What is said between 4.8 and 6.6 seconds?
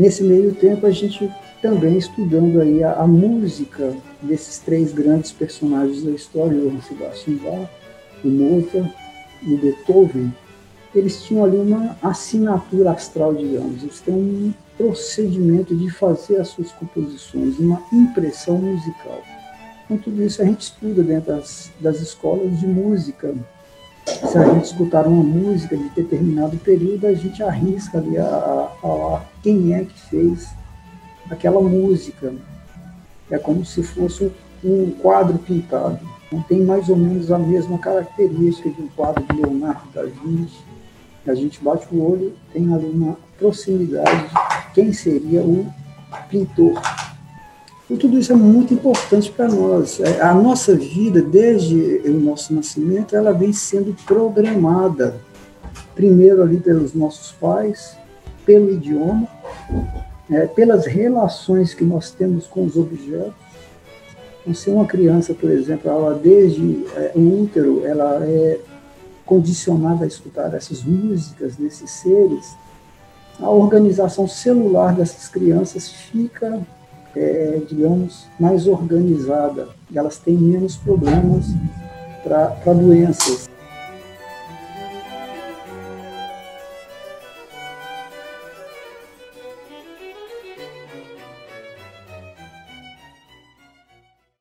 grandes personagens da história,